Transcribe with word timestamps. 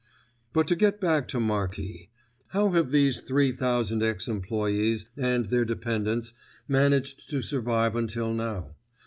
But 0.51 0.67
to 0.69 0.75
get 0.75 0.99
back 0.99 1.27
to 1.27 1.39
Marki, 1.39 2.09
how 2.47 2.69
have 2.71 2.89
these 2.89 3.19
three 3.21 3.51
thousand 3.51 4.01
ex 4.01 4.27
employees 4.27 5.05
and 5.15 5.45
their 5.45 5.63
dependents 5.63 6.33
managed 6.67 7.29
to 7.29 7.43
survive 7.43 7.95
until 7.95 8.33
now? 8.33 8.73